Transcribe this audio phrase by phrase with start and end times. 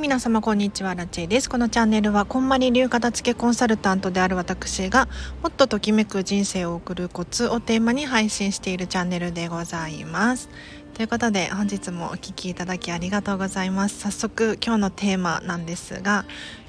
[0.00, 1.50] 皆様こんにちはラチェです。
[1.50, 5.08] このチャンネルはこんまり流片付けコンサルタントである私が
[5.42, 10.48] もっとときめく人生を送るコツをテーマに配信しているチャンネルでございます。
[10.94, 14.00] ということで本日もお聴きいただきありがとうございます。
[14.00, 16.24] 早速今日のテーマなんですが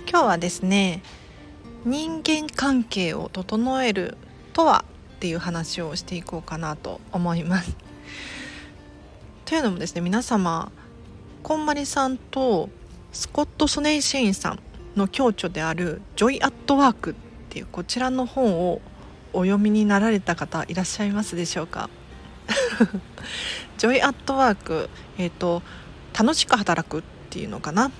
[0.10, 1.02] 今日はですね
[1.86, 4.18] 人間関係を整える
[4.52, 4.84] とは
[5.16, 7.78] っていう話をしていこうかなと思います。
[9.46, 10.70] というのもですね皆様
[11.44, 12.68] こんまりさんと
[13.12, 14.60] スコット・ソネンシェインさん
[14.96, 17.14] の共著である「Joy at Work」っ
[17.50, 18.82] ていうこちらの本を
[19.34, 21.90] お読みになられた方いらっしゃいますでしょうか？
[23.78, 25.62] Joy at Work、えーと、
[26.18, 27.92] 楽しく働くっていうのかな？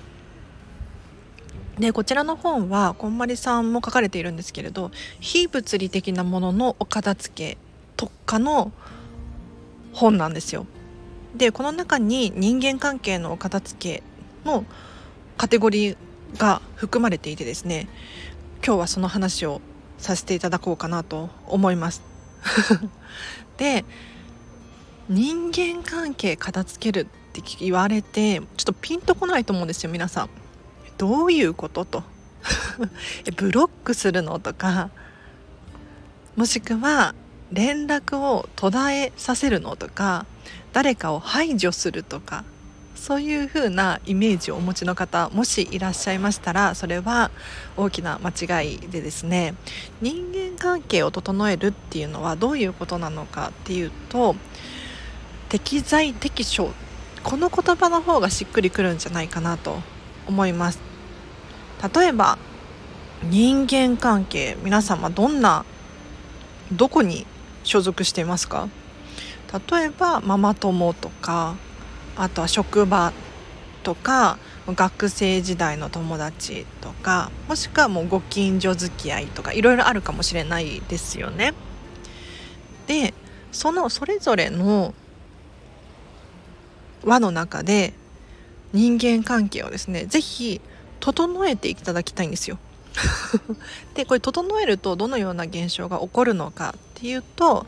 [1.78, 4.90] でこちらの本はこんまりさんも書かれているんですけれど
[5.20, 7.58] 非物理的なもののお片付け
[7.96, 8.72] 特化の
[9.94, 10.66] 本なんですよ。
[11.34, 14.02] でこの中に人間関係のお片付け
[14.44, 14.64] の
[15.36, 15.96] カテゴリー
[16.38, 17.88] が含まれていてですね
[18.64, 19.60] 今日はその話を
[19.98, 22.02] させていただこうかなと思います。
[23.56, 23.84] で
[25.08, 30.30] 人間関係片付けるって言われてちょっとピンとこないと思うんですよ皆さん。
[30.98, 32.04] どういうことと。
[33.36, 34.90] ブロックするのとか
[36.36, 37.14] もしくは
[37.52, 40.26] 連絡を途絶えさせるのとか
[40.72, 42.44] 誰かを排除するとか
[42.94, 47.30] そういう風なイメージをお持ちの方もしいらっしゃいましたらそれは
[47.76, 49.54] 大きな間違いでですね
[50.00, 54.36] 人間関係を整えるっていうのはどういうことなのかっていうと
[55.48, 56.72] 適材適所
[57.24, 59.80] この言葉の方がしっくりくるんじゃないかなと
[60.26, 60.80] 思います。
[61.94, 62.38] 例えば
[63.24, 65.64] 人間関係皆様どんな
[66.72, 67.26] どこに
[67.64, 68.68] 所属していますか？
[69.70, 71.56] 例えばママ友とか
[72.16, 73.12] あとは職場
[73.82, 81.54] とか学生時代の友達とかもしくはもうご近所付き合いとかいろいろあるかもしれないですよね。
[82.86, 83.14] で
[83.50, 84.94] そのそれぞれの
[87.04, 87.92] 輪の中で
[88.72, 90.60] 人間関係をですね是非
[91.00, 92.58] 整えていただきたいんですよ。
[93.94, 97.66] でこれ整えるとどのような現象が起こるのかっていうと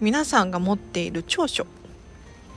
[0.00, 1.66] 皆さんが持っている長所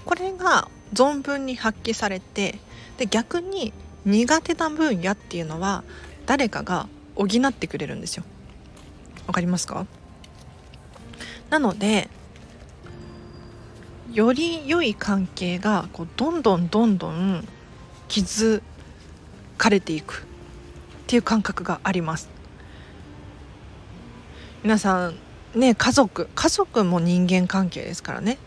[0.05, 2.59] これが存分に発揮されて
[2.97, 3.73] で逆に
[4.05, 5.83] 苦手な分野っていうのは
[6.25, 8.23] 誰かが補ってくれるんですよ。
[9.27, 9.85] わかりますか？
[11.49, 12.09] なので
[14.11, 17.47] より良い関係がこうどんどんどんどん
[18.07, 18.61] 築
[19.57, 22.29] かれていくっていう感覚があります。
[24.63, 25.15] 皆さん
[25.55, 28.37] ね家族家族も人間関係ですからね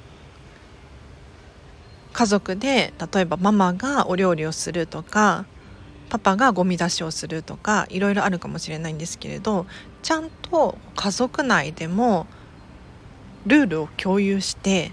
[2.16, 5.44] 家族で例えばママがお料理をするとか
[6.08, 9.66] パパがゴミ出しをするとかいろいろあるかもしれないんですけれど
[10.02, 12.26] ちゃんと家族内でも
[13.44, 14.92] ルールを共有して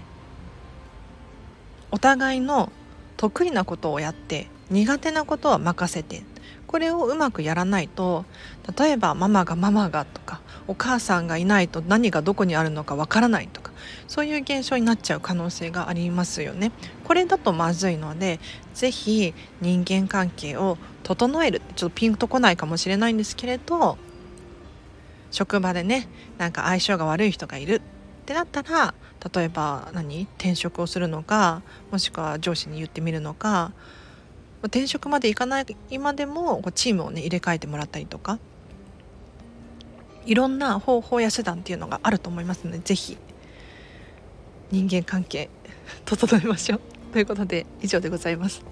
[1.90, 2.70] お互いの
[3.16, 6.24] 得意なことをやって苦手なことは任せて
[6.66, 8.26] これをうまくやらないと
[8.78, 13.63] 例えばママがママがとかお母さんがいないと何がどこにあるのかわからないとか
[14.06, 16.72] そういう現象になっちゃう可能性がありますよね。
[17.04, 18.40] これだとまずいので
[18.74, 21.60] 是非人間関係を整える。
[21.76, 23.98] ちょっとピンとこないかもしれないんですけれど
[25.30, 26.08] 職場でね
[26.38, 27.82] なんか相性が悪い人がいる。
[28.22, 28.94] ってなったら
[29.34, 30.22] 例えば何？
[30.38, 33.72] 転職をするのかもしくは上司に言ってみるのか。
[34.62, 38.38] 転職までいかない今でもチームをね入れ替えてもらったりとか。
[40.26, 43.18] いろんな方法や手段っていうのがあると思いますので是非
[44.70, 45.50] 人間関係
[46.04, 46.80] 整えましょう。
[47.12, 48.62] ということで以上でございます。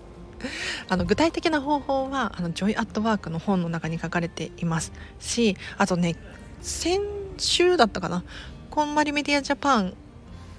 [0.89, 4.93] あの具体的な方法はあの Joy at Work の本の中に書かれています。
[5.21, 6.17] しあとね
[6.61, 7.01] 先
[7.39, 8.25] 週だったかな。
[8.71, 9.95] こんまりメディアジャパン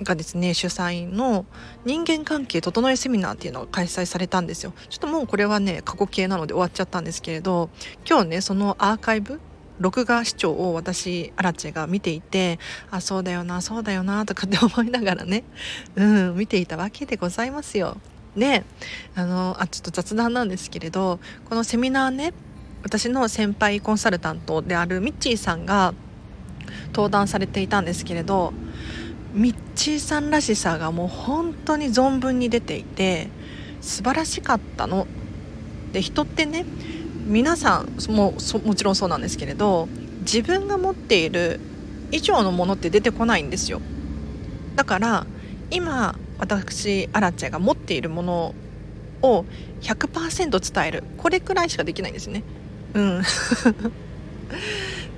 [0.03, 1.45] がですね主催の
[1.85, 4.73] 人間関係整えセミナーっていうのが開催されたんですよ。
[4.89, 7.69] ちょっともうこれはね過去形なので終わっちゃったんですけれど
[8.07, 9.39] 今日ねそのアーカイブ
[9.79, 12.59] 録画視聴を私アラチェが見ていて
[12.91, 15.43] あそうだよなそうだよなとかって思いながらね
[15.95, 17.97] うん見ていたわけでございますよ。
[18.35, 18.63] で
[19.15, 22.33] あのあちょっと雑談なんですけれどこのセミナーね
[22.81, 25.93] 私の先輩コンサルタントであるミッチーさんが
[26.87, 28.53] 登壇されていたんですけれど
[29.33, 33.29] ミッチーさんらしさがもう本当に存分に出ていて
[33.81, 35.07] 素晴らしかったの。
[35.91, 36.65] で人ってね
[37.25, 38.33] 皆さんも
[38.65, 39.87] もちろんそうなんですけれど
[40.21, 41.59] 自分が持っている
[42.11, 43.81] 以上のものって出てこないんですよ。
[44.75, 45.25] だから
[45.71, 48.55] 今私アラチェが持っているもの
[49.21, 49.45] を
[49.81, 51.03] 100%伝える。
[51.17, 52.43] これくらいしかできないんですね。
[52.93, 53.21] うん、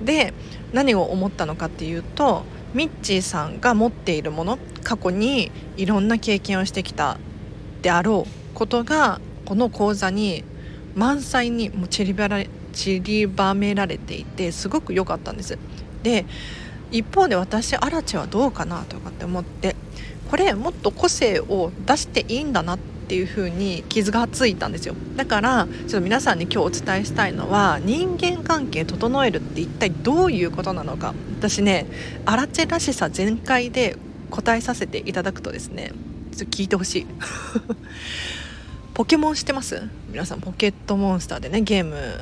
[0.04, 0.32] で
[0.72, 7.18] 何を思ったのかっていうとミッチーさんが持っているもの過去にいろんな経験をしてきた
[7.82, 10.44] であろうことがこの講座に
[10.96, 15.58] 満載にも散りばら散りばめられていてすごく良かったんです。
[16.02, 16.24] で
[16.90, 19.76] 一方で私アラチェはどうかなとかって思って
[20.30, 24.94] これもっと個性を出していいんだなっていう風に傷がついたんですよ。
[25.16, 31.14] だからちょっと皆さんに今日お伝えしたいのは人間関係整えるって一体どういうことなのか。
[31.38, 31.86] 私ね
[32.24, 33.96] アラチェらしさ全開で
[34.30, 35.92] 答えさせていただくとですね
[36.32, 37.06] ちょっと聞いてほしい。
[38.96, 39.90] ポケモン知ってます？
[40.08, 42.18] 皆さんポケットモンスターでねゲーム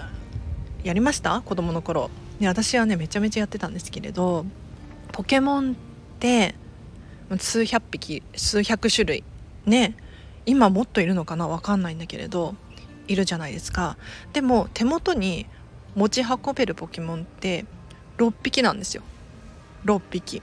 [0.83, 1.41] やりました？
[1.41, 2.11] 子供の頃。
[2.41, 4.45] ね私はねめちゃめちゃやってたんですけれど
[5.13, 5.75] ポケモンっ
[6.19, 6.57] て
[7.39, 9.23] 数百匹数百種類
[9.67, 9.95] ね
[10.47, 11.47] 今もっといるのかな？
[11.47, 12.57] 分かんないんだけれど
[13.07, 13.97] いるじゃないですか。
[14.33, 15.47] でも手元に
[15.95, 17.67] 持ち運べるポケモンって
[18.19, 19.05] 6匹なんですよ。
[19.85, 20.43] 6匹。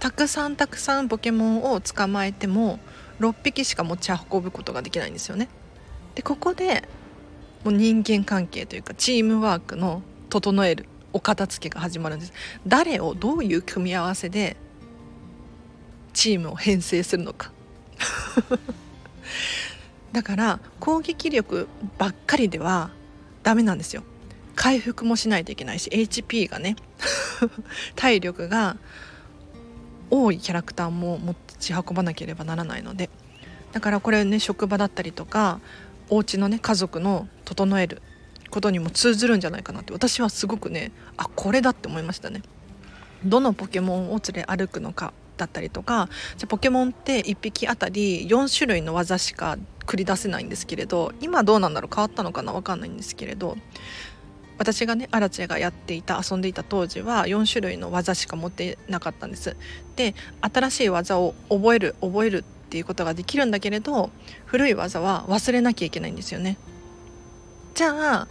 [0.00, 2.78] たくさんたくさんポケモンを捕まえても
[3.20, 5.48] 6匹しか持ち運ぶことができないんですよね。
[6.14, 6.88] でここで
[7.64, 12.32] もう人間関係というかチームワークの整えるお片付けが始まるんです。
[12.66, 14.56] 誰をどういう組み合わせで
[16.12, 17.52] チームを編成するのか。
[20.12, 22.90] だから攻撃力ばっかりでは
[23.42, 24.02] ダメなんですよ。
[24.54, 26.76] 回復もしないといけないし HP がね
[27.94, 28.76] 体力が
[30.10, 33.10] 多いキャラクターも持ち運ばなければならないので
[33.72, 35.60] だからこれね職場だったりとか
[36.08, 38.02] お家のね家族の整える
[38.50, 42.42] ことにも通ずるんじゃないかなって私はすごくねあこれだって思いましたね。
[43.24, 53.56] どのポケモンを連れ歩くのかだったりとかじゃポケモンって1匹あたり4種類の技しか繰り出せないんですけれど今どうなんだろう変わったのかな分かんないんですけれど
[54.58, 59.56] 私がねアラチェがやっていた遊んでいた当時は4種類の技しか持ってなかったんです。
[59.96, 64.10] で新しい技を覚える覚えるっていうことができるんだけれど
[64.44, 66.58] 古い技は忘れなきゃいけないんですよね。
[67.74, 68.28] じゃあ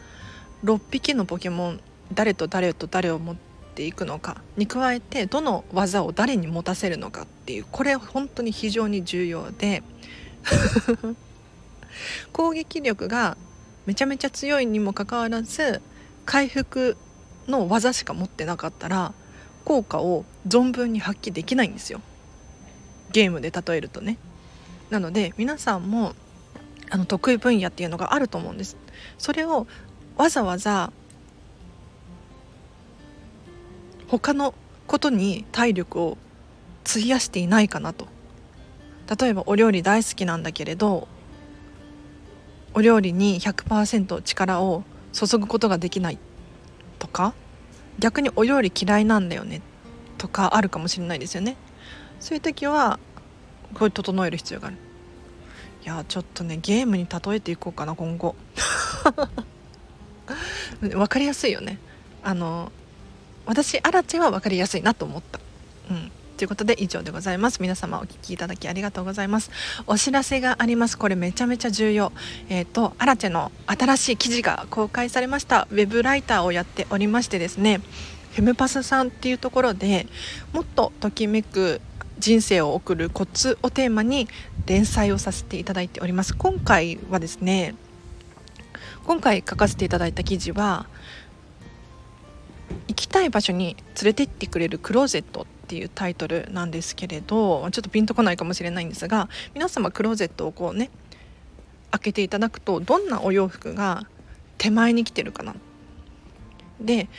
[0.63, 1.79] 6匹のポケモン
[2.13, 3.35] 誰と誰と誰を持っ
[3.75, 9.83] ていくのかに加えてどの技を誰に持たせるのかっていうこれ本当に非常に重要で
[12.33, 13.37] 攻撃力が
[13.85, 15.81] めちゃめちゃ強いにもかかわらず
[16.25, 16.97] 回復
[17.47, 19.13] の技しか持ってなかったら
[19.63, 22.01] 効果を存分に発揮できないんですよ。
[23.11, 24.17] ゲームで例えるとね。
[24.89, 26.13] なので皆さんも
[26.89, 28.77] あの得意分野っていうのがあると思うんです。
[29.17, 29.67] それを
[30.17, 30.91] わざわざ
[34.07, 34.53] 他の
[34.87, 36.17] ことに体力を
[36.87, 38.07] 費やしていないかなと。
[39.19, 41.07] 例えばお料理大好きなんだけれど
[42.73, 44.83] お料理に100%力を
[45.15, 46.19] 注ぐことができない
[46.99, 47.33] とか
[47.99, 49.61] 逆にお料理嫌いなんだよね
[50.17, 51.55] とかあるかもしれないですよね。
[52.19, 52.99] そういう時は
[53.73, 54.77] こう整える必要がある。
[55.83, 58.35] いやちょっとねゲームに例えていこうかな今後。
[60.81, 61.79] 分かりやすいよね。
[62.23, 62.71] あの
[63.45, 65.39] 私アラチェは分かりやすいなと思った。
[65.89, 66.11] うん。
[66.35, 67.61] ということで以上でございます。
[67.61, 69.51] 皆様お聞きいただきありがとうございます。
[69.87, 70.97] お知らせがあります。
[70.97, 72.11] これめちゃめちゃ重要。
[72.49, 75.67] えっ、ー、とアラチェの新しい記事が公開されました。
[75.71, 77.79] ウェブライターをやっておりましてですね
[78.33, 80.07] フェムパスさんっていうところで
[80.51, 81.79] もっとときめく
[82.19, 84.27] 人生を送るコツをテーマに
[84.65, 86.35] 連載をさせていただいております。
[86.35, 87.75] 今回はですね
[89.05, 90.87] 今回書かせていただいた記事は
[92.87, 95.47] 行きたい場所に連れてってくれるクローゼット。
[95.65, 100.91] っていうタイトルなんですけれどちょっとピンとこないかもしれないんですが皆様クローゼットをこうね
[101.89, 104.05] 開けていただくとどんなお洋服が
[104.59, 105.55] 手前に来てるかな。
[106.79, 107.09] で、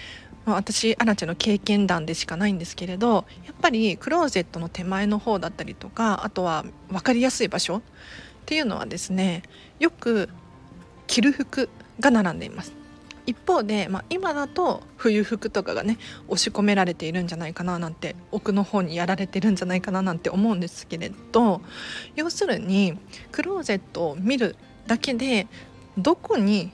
[0.45, 7.83] まあ、私アラチェの経験談でしかないんですけれどやっぱりクローゼットの手前の方だったりとかあとは分かりやすい場所っ
[8.45, 9.43] ていうのはですね
[9.81, 10.29] よく
[11.07, 12.73] 着る服が並んでいます。
[13.26, 21.61] 一方で、まあ、今だと冬服とかがね押し込められているんじゃないかななんて奥の方にやられてるんじゃないかななんて思うんですけれど
[22.14, 22.99] 要するに
[23.33, 24.56] クローゼットを見る
[24.87, 25.49] だけで
[25.99, 26.71] どこに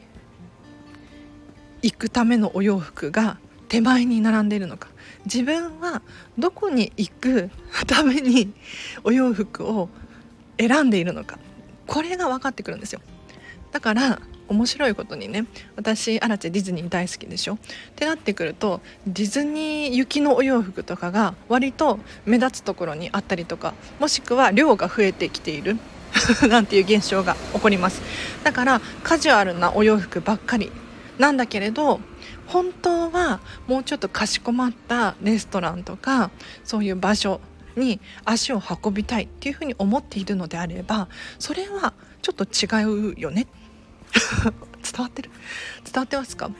[1.83, 4.89] 行くためのお洋服が手前に並んでいるのか。
[5.25, 6.03] 自分は
[6.37, 7.51] どこに行く
[7.87, 8.53] ために
[9.03, 9.89] お洋服を
[10.59, 11.39] 選んでいるのか。
[11.87, 13.01] これが分かってくるんですよ。
[13.73, 15.47] だから面白いことにね
[15.77, 17.55] 私アラチェディズニー大好きでしょ？
[17.55, 17.59] っ
[17.97, 25.79] てなってくるとディズニー行きのお洋服とかが割と目立つところにあったりとかもしくは量が増えてきている。
[26.51, 28.03] なんていう現象が起こります。
[28.45, 30.71] だからカジュアルなお洋服ばっかり。
[31.19, 32.01] なんだけれど
[32.47, 36.31] 本当はもうちょっとかしこまったレストランとか
[36.65, 37.41] そういう場所
[37.77, 41.09] に足を運びたいっていうふうに思っているのであれば
[41.39, 43.47] それはちょっと違うよね。
[44.83, 45.31] 伝わってる？
[45.85, 46.51] 伝わってますか？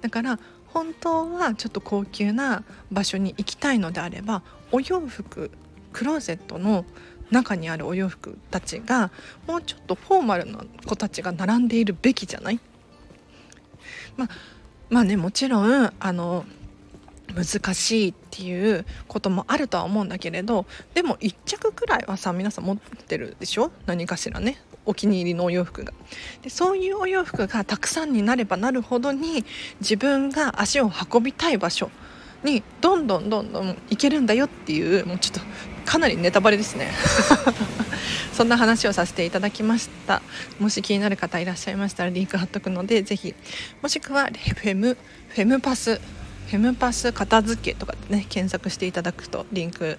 [0.00, 0.38] だから
[0.68, 2.62] 本当はちょっと高級な
[2.92, 5.50] 場所に行きたいのであればお洋服
[5.92, 6.84] クローゼットの
[7.30, 9.10] 中にあるお洋服たちが
[9.46, 12.60] もうちょっとフォーマルな子たちが並んでいるべきじゃない？
[14.16, 14.28] まあ
[14.88, 16.44] まあねもちろんあの
[17.34, 23.70] 難しいっていうこともあるとは思うんだけれどでも1着くらいはさ皆さん持ってるでしょ？
[23.86, 24.60] 何かしらね。
[24.86, 25.92] お気に入りのお洋服が。
[26.42, 29.44] でそういうお洋服がたくさんになればなるほどに
[29.80, 31.90] 自分が足を運びたい場所
[32.44, 35.40] にどんどんどんどん行けるんだよっていうもうちょっと
[35.84, 36.90] かなりネタバレですね。
[38.32, 40.22] そんな話をさせていただきました。
[40.58, 43.34] もし気になる方いらっしゃいましたらリンク貼っとくのでぜひ
[43.82, 44.96] もしくはフェム
[45.28, 49.98] フェムパスフェムパス片付けとかね検索していただくとリンク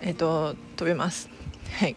[0.00, 1.39] えっ、ー、と飛べます。
[1.78, 1.96] はい。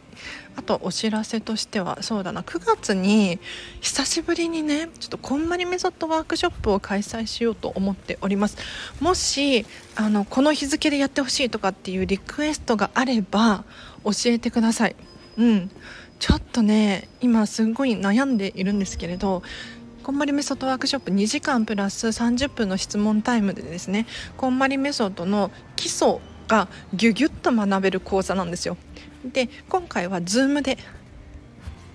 [0.55, 2.41] あとお知らせとしてはそうだな。
[2.41, 3.39] 9月に
[3.81, 8.57] 久しぶりにねちょっとこんまりメソッドワークショップを開催しようと思っております。
[8.99, 9.65] もし
[9.95, 13.63] あのこの日付でやってほしいとかっていうリクエストがあれば
[14.03, 14.95] 教えてください。
[15.37, 15.71] うん。
[16.19, 19.43] ちょっとね今すごい悩んでいるんですけれど
[20.03, 24.05] こんまりメソッドワークショップ2時間プラス30分の質問タイムでですね
[24.37, 28.77] こんまりメソッドの基礎がギュギュッと学べる講座なんですよ。
[29.25, 30.77] で今回は Zoom で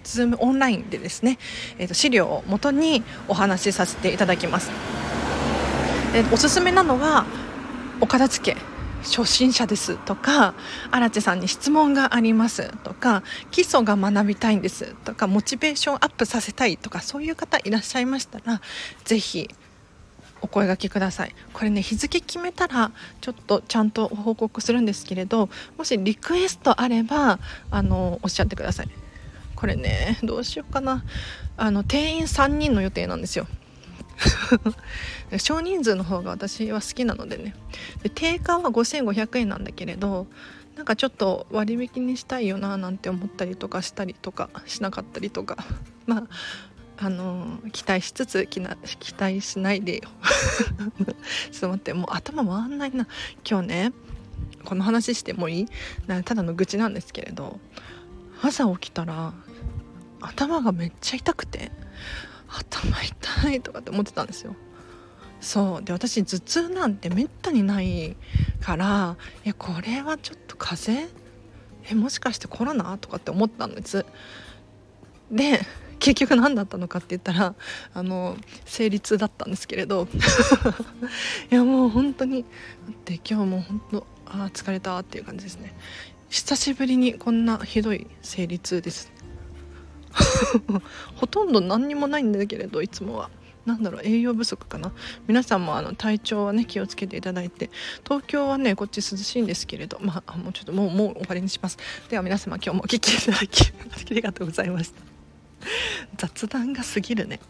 [0.04, 1.38] Zoom オンラインでですね、
[1.78, 4.70] えー、と資料をもとにお話しさせていただきます。
[6.14, 7.26] えー、おすすめなのは
[8.00, 8.56] お片付け
[9.02, 10.54] 初心者ですとか
[10.90, 18.60] 荒地さんに質問がありますとか基礎が学びたいんですとかモチベーションアップさせたいとかそういう方いらっしゃいましたら
[19.04, 19.48] 是非
[20.40, 21.34] お声がけください。
[21.52, 27.38] これね日付決めたらちょっとちゃんと報告するんですけれどもしリクエストあれば
[27.70, 28.88] あのおっしゃってください。
[29.54, 31.04] これねどうしようかな。
[31.56, 33.46] あの定員3人の予定なんですよ。
[35.38, 37.54] 少人数の方が私は好きなのでね。
[38.02, 40.26] で定価は5500円なんだけれど
[40.76, 45.56] なんかちょっと割引にしたいよななんて思ったりとかしたりとかしなかったりとか。
[46.06, 46.24] まあ
[47.00, 50.02] あの期待しつつ期待しないでよ
[51.52, 53.06] ちょっと待ってもう頭回んないな。
[53.48, 53.92] 今日ね
[54.64, 55.66] この話してもいい？
[56.24, 57.60] ただの愚痴なんですけれど
[58.42, 59.32] 朝起きたら
[60.20, 61.70] 頭がめっちゃ痛くて
[62.48, 64.56] 頭痛いとかって思ってたんですよ。
[65.40, 65.84] そう。
[65.84, 68.16] で私頭痛なんてめったにない
[68.60, 71.16] からえこれはちょっと風邪？
[71.90, 72.98] えもしかしてコロナ？
[72.98, 74.04] とかって思ったんです。
[75.30, 75.60] で
[76.08, 77.54] 結局何だったのかって言ったら
[77.92, 80.08] あの生理痛だったんですけれど。
[81.52, 82.44] いやもう本当にっ
[83.04, 85.74] て今日も本当あ疲れたっていう感じですね。
[86.30, 89.12] 久しぶりにこんなひどい生理痛です。
[91.16, 93.30] ほとんど何にもないんだけれどいつもは。
[93.66, 94.92] なんだろう栄養不足かな。
[95.26, 97.68] 皆さんもあの体調はね気をつけていただいて。
[98.02, 99.98] 東京はねこっち涼しいんですけれど。
[100.00, 101.76] まあもうちょっともうもう終わりにします。
[102.08, 105.07] では皆様今日もお聴きいただき ありがとうございました。
[106.16, 107.40] 雑談が過ぎるね。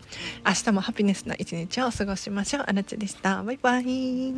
[0.47, 2.65] 明日もハピネスな一日を過ごしましょう。
[2.67, 3.43] あなちでした。
[3.43, 4.35] バイバイ。